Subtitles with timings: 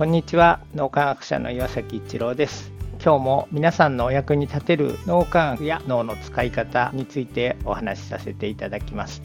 [0.00, 0.60] こんにちは。
[0.74, 2.72] 脳科学者の岩崎一郎です。
[3.04, 9.20] 今日も皆さんのお役に立てる脳科学や脳の使い方についてお話しさせていただきます。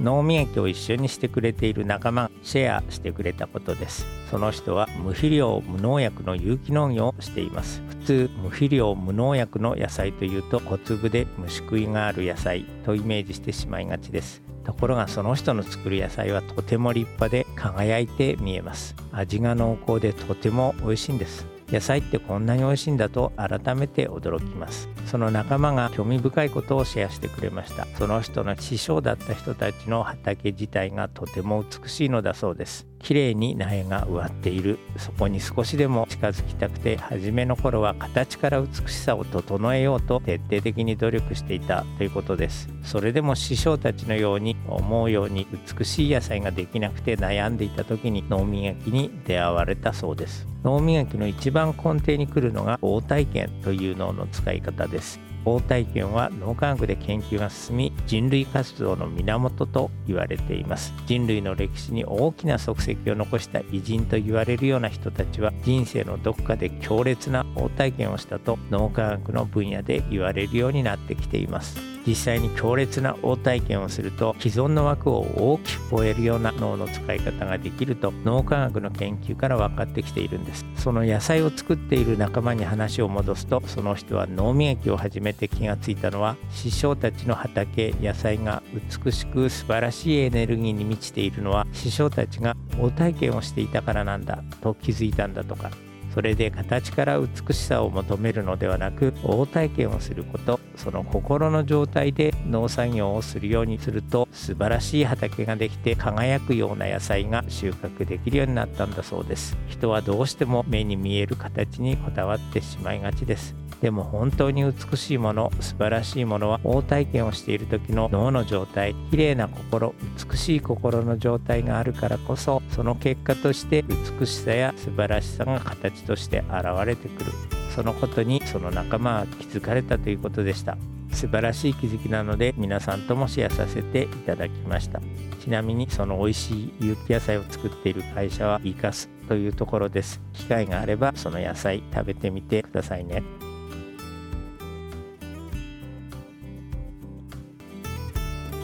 [0.00, 4.06] 脳磨きを一緒にしてくれている仲間がシェアしてくれたことです。
[4.30, 7.82] その人は無肥料無農薬の有機農業をしています。
[7.88, 14.47] 普通無肥料無農薬の野菜というと小粒で虫食いがある野菜とイメージしてしまいがちです。
[14.68, 18.94] ところがその人の作る野菜はとても立派で輝いて見えます。
[19.12, 21.46] 味が濃厚でとても美味しいんです。
[21.70, 24.90] 野菜ってこんなに美味しいんだと改めて驚きます。
[25.06, 27.86] その仲間が興味深いことをシェアしてくれました。
[27.96, 32.87] その人の師匠だった人たちの畑自体がとても美しいのだそうです。
[33.00, 34.78] 綺麗に苗が植わっている。
[34.96, 42.68] そこに少しでも近づきたくて初めの頃は形から美しさを整えようと徹底的に努力していたということです。
[42.82, 45.46] それでも師匠たちのように思うように
[45.78, 50.46] 美しい野菜ができなくて悩んでいた時に農民焼きに出会われたそうです。
[50.64, 55.27] 脳磨きの一番根底に来るのが応体験という脳の使い方です。
[55.44, 60.92] 応体験は脳科学で研究が進み人類活動の源と言われています。
[61.06, 71.97] 人類の歴史に大きな足跡を残した偉人と言われるような人たちは人生のどこかで強烈な応体験をしたと脳科学の分野で言われるようになってきています。
[72.06, 80.64] 実際に強烈な応体験をすると既存の枠を大きく超えるような脳の使い方ができると脳科学の研究から分かってきているんです。
[80.76, 88.62] その野菜を作っている仲間に話を戻すとその人は脳磨きを始めて気がついたのは師匠たちの畑野菜が
[89.04, 95.70] 美しく素晴らしいエネルギーに満ちているのは師匠たちが応体験をしていたからなんだと気づいたんだとか。
[96.14, 109.56] それで形から美しさを求めるのではなく大体験をすることその心の状態で農作業をするようにすると素晴らしい畑ができて輝くような野菜が収穫できるようになったんだそうです。
[109.66, 113.57] 人はどうしても目に見える形にこだわってしまいがちです。
[113.80, 119.94] でも本当に美しいもの素晴らしいものは大体験をしている時の脳の状態綺麗な心
[120.30, 123.84] 美しい心の状態があるからこそその結果として
[124.18, 127.32] 美しさや素晴らしさが形として現れてくる。
[127.74, 130.76] そのことにその仲間は気づかれたということでした。
[131.12, 135.00] 素晴らしい気づきなので皆さんともシェアさせていただきました。
[135.40, 140.20] ちなみにその美味しい有機野菜を作っている会社はイカスというところです。
[140.32, 143.22] 機会があればその野菜食べてみてくださいね。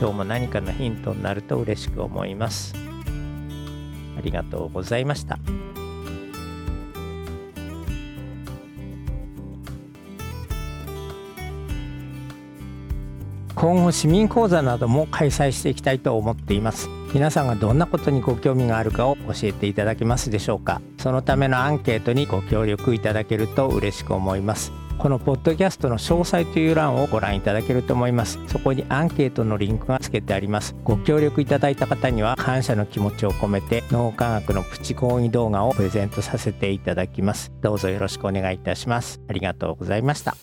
[0.00, 2.74] 今日も何かのヒントになると嬉しく思います。
[4.16, 5.38] ありがとうございました。
[13.60, 16.88] 今後市民講座なども開催していきたいと思っています。
[17.12, 20.80] 皆さんがどんなことにご興味があるかを教えていただけますでしょうか。
[20.96, 24.72] そのためのアンケートにご協力いただけると嬉しく思います。
[24.96, 28.38] このポッドキャストの詳細という欄をご覧いただけると思います。
[28.46, 30.74] そこにアンケートのリンクが付けてあります。
[30.82, 37.52] ご協力いただいた方には感謝の気持ちを込めて脳科学のプチ講義動画をプレゼントさせていただきます。
[37.60, 39.20] どうぞよろしくお願いいたします。
[39.28, 40.34] ありがとうございました。